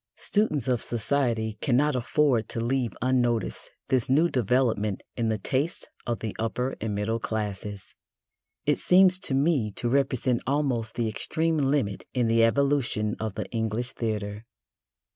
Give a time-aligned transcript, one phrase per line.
[0.17, 6.21] Students of society cannot afford to leave unnoticed this new development in the tastes of
[6.21, 7.93] the upper and middle classes.
[8.65, 13.45] It seems to me to represent almost the extreme limit in the evolution of the
[13.51, 14.47] English theatre.